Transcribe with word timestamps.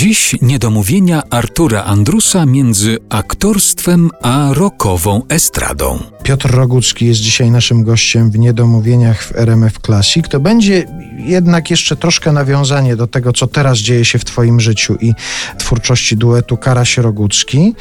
Dziś 0.00 0.36
niedomówienia 0.42 1.22
Artura 1.30 1.84
Andrusa 1.84 2.46
między 2.46 2.98
aktorstwem 3.08 4.10
a 4.22 4.48
rokową 4.52 5.22
estradą. 5.28 5.98
Piotr 6.22 6.50
Rogucki 6.50 7.06
jest 7.06 7.20
dzisiaj 7.20 7.50
naszym 7.50 7.84
gościem 7.84 8.30
w 8.30 8.38
Niedomówieniach 8.38 9.24
w 9.24 9.36
RMF 9.36 9.78
Classic. 9.78 10.28
To 10.28 10.40
będzie 10.40 10.86
jednak 11.16 11.70
jeszcze 11.70 11.96
troszkę 11.96 12.32
nawiązanie 12.32 12.96
do 12.96 13.06
tego, 13.06 13.32
co 13.32 13.46
teraz 13.46 13.78
dzieje 13.78 14.04
się 14.04 14.18
w 14.18 14.24
Twoim 14.24 14.60
życiu 14.60 14.96
i 15.00 15.12
twórczości 15.58 16.16
duetu 16.16 16.56
Karaś 16.56 16.98
Rogucki, 16.98 17.74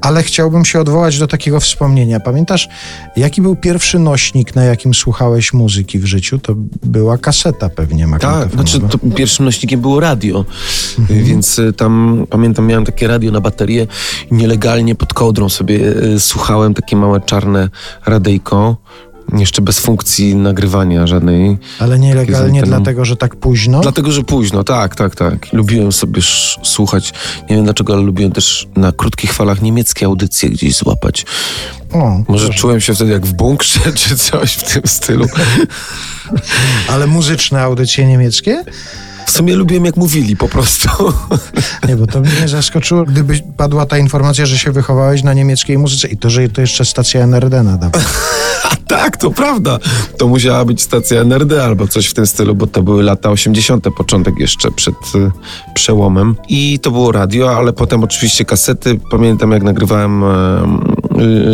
ale 0.00 0.22
chciałbym 0.22 0.64
się 0.64 0.80
odwołać 0.80 1.18
do 1.18 1.26
takiego 1.26 1.60
wspomnienia. 1.60 2.20
Pamiętasz, 2.20 2.68
jaki 3.16 3.42
był 3.42 3.56
pierwszy 3.56 3.98
nośnik, 3.98 4.54
na 4.54 4.64
jakim 4.64 4.94
słuchałeś 4.94 5.52
muzyki 5.52 5.98
w 5.98 6.04
życiu? 6.06 6.38
To 6.38 6.54
była 6.84 7.18
kaseta 7.18 7.68
pewnie 7.68 8.02
Tak, 8.02 8.10
magnetofonowa. 8.10 8.54
znaczy 8.54 8.80
to 8.80 8.98
pierwszym 9.16 9.44
nośnikiem 9.44 9.80
było 9.80 10.00
radio, 10.00 10.44
więc 11.10 11.58
y, 11.58 11.72
tam 11.72 12.26
pamiętam 12.30 12.66
miałem 12.66 12.84
takie 12.84 13.08
radio 13.08 13.32
na 13.32 13.40
baterię 13.40 13.86
i 14.30 14.34
nielegalnie 14.34 14.94
pod 14.94 15.14
kołdrą 15.14 15.48
sobie 15.48 15.76
y, 16.14 16.20
słuchałem 16.20 16.74
takie 16.74 16.96
małe 16.96 17.20
czarne 17.20 17.68
radyjko, 18.06 18.76
jeszcze 19.32 19.62
bez 19.62 19.78
funkcji 19.78 20.34
nagrywania 20.36 21.06
żadnej. 21.06 21.58
Ale 21.78 21.98
nielegalnie 21.98 22.62
dlatego, 22.62 23.04
że 23.04 23.16
tak 23.16 23.36
późno? 23.36 23.80
Dlatego, 23.80 24.12
że 24.12 24.22
późno, 24.22 24.64
tak, 24.64 24.96
tak, 24.96 25.16
tak. 25.16 25.52
Lubiłem 25.52 25.92
sobie 25.92 26.22
słuchać, 26.62 27.12
nie 27.50 27.56
wiem 27.56 27.64
dlaczego, 27.64 27.92
ale 27.92 28.02
lubiłem 28.02 28.32
też 28.32 28.68
na 28.76 28.92
krótkich 28.92 29.32
falach 29.32 29.62
niemieckie 29.62 30.06
audycje 30.06 30.50
gdzieś 30.50 30.76
złapać. 30.76 31.26
O, 31.92 32.22
Może 32.28 32.44
proszę. 32.46 32.60
czułem 32.60 32.80
się 32.80 32.94
wtedy 32.94 33.12
jak 33.12 33.26
w 33.26 33.32
bunkrze, 33.32 33.92
czy 34.00 34.16
coś 34.16 34.52
w 34.52 34.72
tym 34.72 34.82
stylu. 34.86 35.26
Ale 36.88 37.06
muzyczne 37.06 37.60
audycje 37.62 38.06
niemieckie? 38.06 38.64
W 39.28 39.30
sumie 39.30 39.56
lubiłem 39.56 39.84
jak 39.84 39.96
mówili 39.96 40.36
po 40.36 40.48
prostu. 40.48 40.88
Nie, 41.88 41.96
bo 41.96 42.06
to 42.06 42.20
mnie 42.20 42.48
zaskoczyło, 42.48 43.04
gdyby 43.04 43.40
padła 43.56 43.86
ta 43.86 43.98
informacja, 43.98 44.46
że 44.46 44.58
się 44.58 44.72
wychowałeś 44.72 45.22
na 45.22 45.34
niemieckiej 45.34 45.78
muzyce 45.78 46.08
i 46.08 46.16
to, 46.16 46.30
że 46.30 46.48
to 46.48 46.60
jeszcze 46.60 46.84
stacja 46.84 47.20
NRD 47.20 47.62
nadawa. 47.62 47.98
A 48.70 48.76
tak, 48.86 49.16
to 49.16 49.30
prawda. 49.30 49.78
To 50.18 50.28
musiała 50.28 50.64
być 50.64 50.82
stacja 50.82 51.20
NRD 51.20 51.64
albo 51.64 51.88
coś 51.88 52.06
w 52.06 52.14
tym 52.14 52.26
stylu, 52.26 52.54
bo 52.54 52.66
to 52.66 52.82
były 52.82 53.02
lata 53.02 53.30
80., 53.30 53.84
początek 53.96 54.34
jeszcze 54.38 54.70
przed 54.70 54.94
y, 54.94 55.30
przełomem. 55.74 56.36
I 56.48 56.78
to 56.78 56.90
było 56.90 57.12
radio, 57.12 57.56
ale 57.56 57.72
potem 57.72 58.04
oczywiście 58.04 58.44
kasety. 58.44 59.00
Pamiętam, 59.10 59.52
jak 59.52 59.62
nagrywałem 59.62 60.24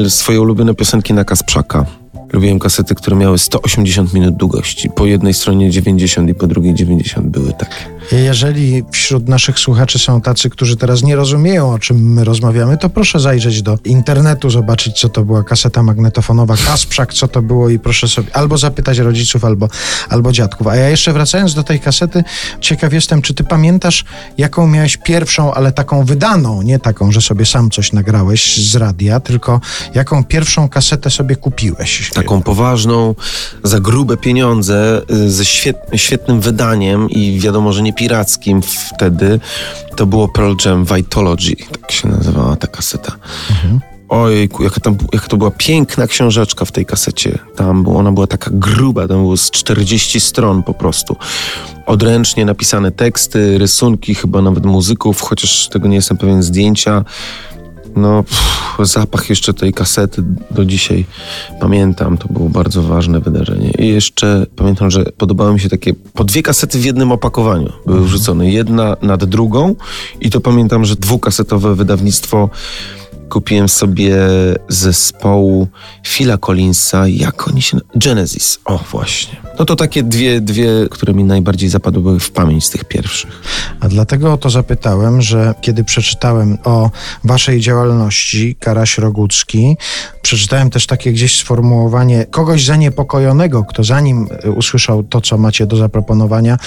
swoje 0.09 0.41
ulubione 0.41 0.75
piosenki 0.75 1.15
na 1.15 1.25
Kasprzaka. 1.25 1.87
Lubiłem 2.35 2.59
kasety, 2.59 2.95
które 2.95 3.17
miały 3.17 3.39
180 3.39 4.15
minut 4.15 4.37
długości. 4.37 4.91
Po 4.91 5.07
jednej 5.07 5.35
stronie 5.35 5.71
90 5.71 6.31
i 6.31 6.35
po 6.35 6.47
drugiej 6.47 6.75
90 6.75 7.27
były 7.27 7.53
takie. 7.53 7.94
Jeżeli 8.13 8.85
wśród 8.93 9.29
naszych 9.29 9.59
słuchaczy 9.59 9.99
są 9.99 10.21
tacy, 10.21 10.51
którzy 10.51 10.77
teraz 10.77 11.03
nie 11.03 11.17
rozumieją, 11.17 11.73
o 11.73 11.79
czym 11.79 12.13
my 12.13 12.25
rozmawiamy, 12.25 12.79
to 12.79 12.89
proszę 12.89 13.21
zajrzeć 13.21 13.63
do 13.63 13.79
internetu, 13.85 14.51
zobaczyć, 14.51 15.01
co 15.01 15.09
to 15.09 15.25
była 15.25 15.45
kaseta 15.45 15.83
magnetofonowa, 15.83 16.57
Kasprzak, 16.67 17.15
co 17.15 17.29
to 17.29 17.43
było 17.43 17.69
i 17.69 17.79
proszę 17.79 18.09
sobie 18.09 18.37
albo 18.37 18.59
zapytać 18.59 18.99
rodziców, 18.99 19.45
albo, 19.45 19.69
albo 20.09 20.33
dziadków. 20.33 20.67
A 20.67 20.77
ja 20.77 20.89
jeszcze 20.89 21.13
wracając 21.13 21.55
do 21.55 21.63
tej 21.63 21.81
kasety, 21.81 22.25
ciekaw 22.61 22.93
jestem, 22.93 23.23
czy 23.23 23.35
ty 23.35 23.45
pamiętasz, 23.45 24.05
jaką 24.39 24.67
miałeś 24.67 24.97
pierwszą, 24.97 25.55
ale 25.55 25.73
taką 25.73 26.05
wydaną, 26.05 26.63
nie 26.63 26.79
taką, 26.79 27.13
że 27.13 27.21
sobie 27.21 27.47
sam 27.47 27.71
coś 27.71 27.93
nagrałeś 27.93 28.57
z 28.71 28.77
radia, 28.77 29.21
tylko 29.21 29.61
jaką 29.95 30.25
pierwszą 30.25 30.69
kasetę 30.69 31.11
sobie 31.11 31.37
kupiłeś? 31.37 32.11
Taką 32.15 32.43
poważną, 32.43 33.15
za 33.65 33.81
grube 33.81 34.17
pieniądze, 34.17 35.03
y, 35.11 35.31
ze 35.31 35.45
świet, 35.45 35.77
świetnym 35.95 36.41
wydaniem 36.41 37.11
i 37.11 37.41
wiadomo, 37.41 37.73
że 37.73 37.83
nie 37.83 37.94
pirackim 37.95 38.63
wtedy, 38.63 39.41
to 39.97 40.07
było 40.07 40.29
Pearl 40.29 40.55
Jam 40.65 40.85
Vitology, 40.85 41.57
tak 41.57 41.93
się 41.93 42.09
nazywała 42.09 42.57
ta 42.57 42.67
kaseta. 42.67 43.13
Ojku, 44.09 44.65
jaka, 44.65 44.81
tam, 44.81 44.97
jaka 45.13 45.27
to 45.29 45.37
była 45.37 45.51
piękna 45.51 46.07
książeczka 46.07 46.65
w 46.65 46.73
tej 46.73 46.87
kasecie. 46.87 47.39
Tam 47.57 47.83
była, 47.83 47.97
ona 47.97 48.13
była 48.13 48.27
taka 48.27 48.51
gruba, 48.53 49.09
tam 49.09 49.17
było 49.17 49.37
z 49.37 49.51
40 49.51 50.21
stron 50.21 50.63
po 50.63 50.75
prostu. 50.75 51.17
Odręcznie 51.87 52.45
napisane 52.45 52.93
teksty, 52.93 53.59
rysunki, 53.59 54.15
chyba 54.15 54.43
nawet 54.43 54.67
muzyków, 54.67 55.21
chociaż 55.21 55.69
tego 55.69 55.89
nie 55.89 55.97
jestem 55.97 56.17
pewien, 56.17 56.43
zdjęcia. 56.43 57.05
No, 57.97 58.23
pff, 58.23 58.55
zapach 58.79 59.31
jeszcze 59.31 59.55
tej 59.55 59.73
kasety 59.73 60.23
do 60.51 60.65
dzisiaj 60.65 61.05
pamiętam. 61.61 62.19
To 62.19 62.29
było 62.29 62.49
bardzo 62.49 62.83
ważne 62.83 63.21
wydarzenie. 63.21 63.71
I 63.79 63.89
jeszcze 63.89 64.47
pamiętam, 64.57 64.91
że 64.91 65.05
podobały 65.05 65.53
mi 65.53 65.61
się 65.61 65.69
takie 65.69 65.95
po 65.95 66.25
dwie 66.25 66.43
kasety 66.43 66.79
w 66.79 66.85
jednym 66.85 67.13
opakowaniu 67.13 67.73
były 67.87 68.05
wrzucone. 68.05 68.51
Jedna 68.51 68.97
nad 69.03 69.25
drugą 69.25 69.75
i 70.21 70.31
to 70.31 70.41
pamiętam, 70.41 70.85
że 70.85 70.97
dwukasetowe 70.97 71.75
wydawnictwo 71.75 72.51
kupiłem 73.35 73.69
sobie 73.69 74.17
zespołu 74.69 75.69
Phila 76.07 76.39
Collinsa, 76.39 77.09
jak 77.09 77.49
oni 77.49 77.63
się... 77.63 77.79
Genesis, 77.97 78.59
o 78.65 78.79
właśnie. 78.91 79.37
No 79.59 79.65
to 79.65 79.77
takie 79.77 80.03
dwie, 80.03 80.41
dwie, 80.41 80.69
które 80.91 81.15
mi 81.15 81.25
najbardziej 81.25 81.69
zapadły 81.69 82.21
w 82.21 82.31
pamięć 82.31 82.65
z 82.65 82.71
tych 82.71 82.85
pierwszych. 82.85 83.43
A 83.81 83.89
dlatego 83.89 84.33
o 84.33 84.37
to 84.37 84.51
zapytałem, 84.51 85.23
że 85.23 85.55
kiedy 85.61 85.85
przeczytałem 85.85 86.59
o 86.65 86.91
waszej 87.25 87.61
działalności, 87.61 88.57
Karaś 88.61 88.99
Rogucki, 88.99 89.77
przeczytałem 90.25 90.71
też 90.71 90.87
takie 90.87 91.13
gdzieś 91.13 91.39
sformułowanie 91.39 92.27
kogoś 92.31 92.65
zaniepokojonego, 92.65 93.65
kto 93.65 93.85
zanim 93.85 94.29
y, 94.45 94.51
usłyszał 94.51 95.03
to, 95.03 95.21
co 95.21 95.39
macie 95.39 95.67
do 95.67 95.77
zaproponowania, 95.77 96.59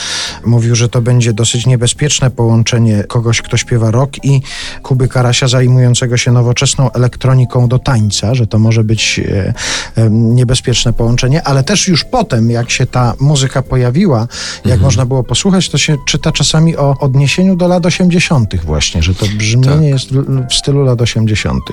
mówił, 0.46 0.76
że 0.76 0.90
to 0.90 1.02
będzie 1.02 1.34
dosyć 1.34 1.66
niebezpieczne 1.66 2.32
połączenie 2.32 3.04
kogoś, 3.04 3.42
kto 3.42 3.58
śpiewa 3.58 3.92
rock 3.92 4.24
i 4.24 4.42
Kuby 4.84 5.08
Karasia 5.08 5.48
zajmującego 5.48 6.18
się 6.18 6.32
nowoczesną 6.32 6.92
elektroniką 6.92 7.68
do 7.68 7.80
tańca, 7.80 8.36
że 8.36 8.48
to 8.48 8.60
może 8.60 8.84
być 8.84 9.20
e, 9.20 9.54
e, 9.96 10.10
niebezpieczne 10.10 10.94
połączenie, 10.94 11.44
ale 11.44 11.64
też 11.64 11.88
już 11.88 12.04
potem, 12.04 12.52
jak 12.52 12.72
się 12.72 12.86
ta 12.86 13.14
muzyka 13.20 13.62
pojawiła, 13.62 14.28
jak 14.66 14.80
można 14.80 15.06
było 15.06 15.24
posłuchać, 15.24 15.70
to 15.70 15.78
się 15.78 15.96
czyta 16.08 16.32
czasami 16.32 16.78
o 16.78 16.96
odniesieniu 17.00 17.56
do 17.56 17.68
lat 17.68 17.86
80. 17.86 18.56
właśnie, 18.64 19.04
że 19.04 19.16
to 19.16 19.26
brzmienie 19.38 19.68
Tak. 19.68 19.82
jest 19.82 20.12
w, 20.12 20.48
w 20.50 20.54
stylu 20.54 20.84
lat 20.84 21.02
80. 21.02 21.64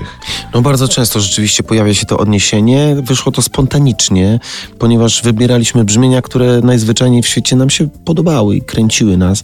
No 0.53 0.61
bardzo 0.61 0.87
często 0.87 1.19
rzeczywiście 1.19 1.63
pojawia 1.75 1.93
się 1.93 2.05
to 2.05 2.17
odniesienie. 2.17 2.95
Wyszło 3.01 3.31
to 3.31 3.41
spontanicznie, 3.41 4.39
ponieważ 4.79 5.21
wybieraliśmy 5.21 5.85
brzmienia, 5.85 6.21
które 6.21 6.61
najzwyczajniej 6.61 7.21
w 7.21 7.27
świecie 7.27 7.55
nam 7.55 7.69
się 7.69 7.87
podobały 8.05 8.55
i 8.55 8.61
kręciły 8.61 9.17
nas. 9.17 9.43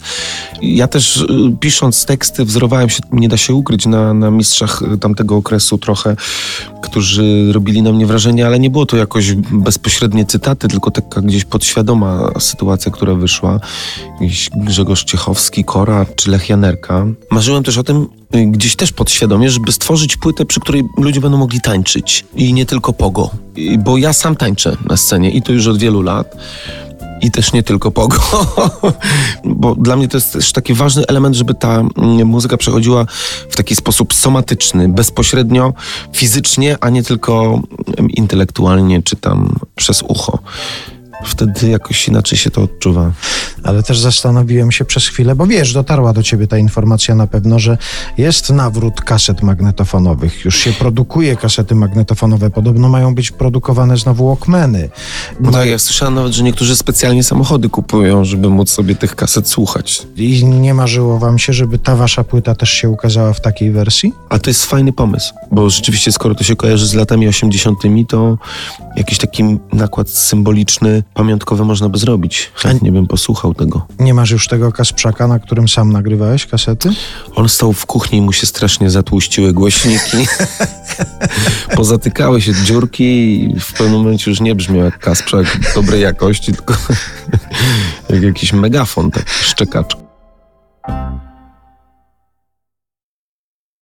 Ja 0.62 0.88
też 0.88 1.16
y, 1.16 1.26
pisząc 1.60 2.04
teksty 2.04 2.44
wzorowałem 2.44 2.88
się, 2.88 3.00
nie 3.12 3.28
da 3.28 3.36
się 3.36 3.54
ukryć, 3.54 3.86
na, 3.86 4.14
na 4.14 4.30
mistrzach 4.30 4.82
y, 4.94 4.98
tamtego 4.98 5.36
okresu 5.36 5.78
trochę, 5.78 6.16
którzy 6.82 7.52
robili 7.52 7.82
na 7.82 7.92
mnie 7.92 8.06
wrażenie, 8.06 8.46
ale 8.46 8.58
nie 8.58 8.70
było 8.70 8.86
to 8.86 8.96
jakoś 8.96 9.32
bezpośrednie 9.34 10.26
cytaty, 10.26 10.68
tylko 10.68 10.90
taka 10.90 11.20
gdzieś 11.20 11.44
podświadoma 11.44 12.30
sytuacja, 12.38 12.92
która 12.92 13.14
wyszła. 13.14 13.60
Jakiś 14.20 14.50
Grzegorz 14.56 15.04
Ciechowski, 15.04 15.64
Kora 15.64 16.06
czy 16.16 16.30
Lech 16.30 16.48
Janerka. 16.48 17.06
Marzyłem 17.30 17.62
też 17.62 17.78
o 17.78 17.84
tym 17.84 18.06
y, 18.34 18.46
gdzieś 18.46 18.76
też 18.76 18.92
podświadomie, 18.92 19.50
żeby 19.50 19.72
stworzyć 19.72 20.16
płytę, 20.16 20.44
przy 20.44 20.60
której 20.60 20.82
ludzie 20.98 21.20
będą 21.20 21.38
mogli 21.38 21.60
tańczyć. 21.60 22.24
I 22.36 22.52
nie 22.52 22.66
tylko 22.66 22.92
pogo. 22.92 23.30
Bo 23.78 23.98
ja 23.98 24.12
sam 24.12 24.36
tańczę 24.36 24.76
na 24.88 24.96
scenie 24.96 25.30
i 25.30 25.42
to 25.42 25.52
już 25.52 25.66
od 25.66 25.78
wielu 25.78 26.02
lat. 26.02 26.36
I 27.22 27.30
też 27.30 27.52
nie 27.52 27.62
tylko 27.62 27.90
pogo. 27.90 28.18
Bo 29.44 29.74
dla 29.74 29.96
mnie 29.96 30.08
to 30.08 30.16
jest 30.16 30.32
też 30.32 30.52
taki 30.52 30.74
ważny 30.74 31.06
element, 31.06 31.36
żeby 31.36 31.54
ta 31.54 31.80
mm, 31.98 32.26
muzyka 32.26 32.56
przechodziła 32.56 33.06
w 33.50 33.56
taki 33.56 33.76
sposób 33.76 34.14
somatyczny, 34.14 34.88
bezpośrednio, 34.88 35.72
fizycznie, 36.12 36.76
a 36.80 36.90
nie 36.90 37.02
tylko 37.02 37.62
mm, 37.98 38.10
intelektualnie 38.10 39.02
czy 39.02 39.16
tam 39.16 39.54
przez 39.76 40.02
ucho. 40.02 40.38
Wtedy 41.24 41.68
jakoś 41.68 42.08
inaczej 42.08 42.38
się 42.38 42.50
to 42.50 42.62
odczuwa. 42.62 43.12
Ale 43.62 43.82
też 43.82 43.98
zastanowiłem 43.98 44.72
się 44.72 44.84
przez 44.84 45.06
chwilę, 45.06 45.34
bo 45.34 45.46
wiesz, 45.46 45.72
dotarła 45.72 46.12
do 46.12 46.22
ciebie 46.22 46.46
ta 46.46 46.58
informacja 46.58 47.14
na 47.14 47.26
pewno, 47.26 47.58
że 47.58 47.78
jest 48.18 48.50
nawrót 48.50 49.00
kaset 49.00 49.42
magnetofonowych. 49.42 50.44
Już 50.44 50.56
się 50.56 50.72
produkuje 50.72 51.36
kasety 51.36 51.74
magnetofonowe. 51.74 52.50
Podobno 52.50 52.88
mają 52.88 53.14
być 53.14 53.30
produkowane 53.30 53.96
znowu 53.96 54.26
Walkmany. 54.26 54.90
No 55.40 55.50
tak, 55.50 55.68
ja 55.68 55.78
słyszałem 55.78 56.14
nawet, 56.14 56.32
że 56.32 56.42
niektórzy 56.42 56.76
specjalnie 56.76 57.24
samochody 57.24 57.68
kupują, 57.68 58.24
żeby 58.24 58.48
móc 58.48 58.70
sobie 58.70 58.94
tych 58.94 59.16
kaset 59.16 59.48
słuchać. 59.48 60.06
I 60.16 60.44
nie 60.44 60.74
marzyło 60.74 61.18
wam 61.18 61.38
się, 61.38 61.52
żeby 61.52 61.78
ta 61.78 61.96
wasza 61.96 62.24
płyta 62.24 62.54
też 62.54 62.70
się 62.70 62.90
ukazała 62.90 63.32
w 63.32 63.40
takiej 63.40 63.70
wersji? 63.70 64.12
A 64.28 64.38
to 64.38 64.50
jest 64.50 64.66
fajny 64.66 64.92
pomysł, 64.92 65.34
bo 65.52 65.70
rzeczywiście 65.70 66.12
skoro 66.12 66.34
to 66.34 66.44
się 66.44 66.56
kojarzy 66.56 66.86
z 66.86 66.94
latami 66.94 67.28
80., 67.28 67.78
to 68.08 68.38
jakiś 68.96 69.18
taki 69.18 69.44
nakład 69.72 70.10
symboliczny, 70.10 71.02
pamiątkowy 71.14 71.64
można 71.64 71.88
by 71.88 71.98
zrobić. 71.98 72.50
Chętnie 72.54 72.92
bym 72.92 73.06
posłuchał 73.06 73.54
tego. 73.54 73.86
Nie 73.98 74.14
masz 74.14 74.30
już 74.30 74.48
tego 74.48 74.72
Kasprzaka, 74.72 75.28
na 75.28 75.38
którym 75.38 75.68
sam 75.68 75.92
nagrywałeś 75.92 76.46
kasety? 76.46 76.90
On 77.34 77.48
stał 77.48 77.72
w 77.72 77.86
kuchni 77.86 78.18
i 78.18 78.22
mu 78.22 78.32
się 78.32 78.46
strasznie 78.46 78.90
zatłuściły 78.90 79.52
głośniki. 79.52 80.16
Pozatykały 81.76 82.42
się 82.42 82.54
dziurki 82.64 83.04
i 83.04 83.60
w 83.60 83.72
pewnym 83.72 84.00
momencie 84.00 84.30
już 84.30 84.40
nie 84.40 84.54
brzmiał 84.54 84.84
jak 84.84 84.98
Kasprzak 84.98 85.74
dobrej 85.74 86.02
jakości, 86.02 86.52
tylko 86.52 86.74
jak 88.10 88.22
jakiś 88.22 88.52
megafon, 88.52 89.10
tak 89.10 89.30
szczekaczka. 89.30 90.01